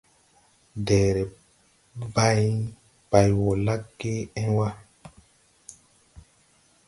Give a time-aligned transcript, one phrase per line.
[0.85, 1.21] Deere
[2.13, 2.55] bàyn
[3.09, 4.69] bay wɔ lagge en wa.